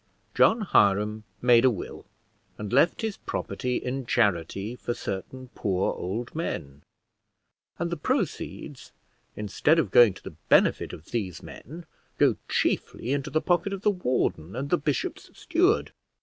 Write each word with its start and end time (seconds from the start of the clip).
John 0.33 0.61
Hiram 0.61 1.25
made 1.43 1.63
a 1.63 1.69
will, 1.69 2.07
and 2.57 2.73
left 2.73 3.03
his 3.03 3.17
property 3.17 3.77
in 3.77 4.07
charity 4.07 4.75
for 4.75 4.95
certain 4.95 5.49
poor 5.53 5.93
old 5.93 6.33
men, 6.33 6.81
and 7.77 7.91
the 7.91 7.97
proceeds, 7.97 8.93
instead 9.35 9.77
of 9.77 9.91
going 9.91 10.15
to 10.15 10.23
the 10.23 10.37
benefit 10.49 10.91
of 10.91 11.11
these 11.11 11.43
men, 11.43 11.85
go 12.17 12.35
chiefly 12.49 13.13
into 13.13 13.29
the 13.29 13.41
pocket 13.41 13.73
of 13.73 13.83
the 13.83 13.91
warden 13.91 14.55
and 14.55 14.71
the 14.71 14.77
bishop's 14.79 15.29
steward." 15.39 15.91